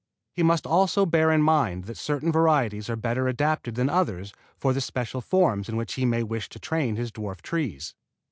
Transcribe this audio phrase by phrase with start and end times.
[0.33, 4.73] He must also bear in mind that certain varieties are better adapted than others for
[4.73, 7.93] the special forms in which he may wish to train his dwarf trees.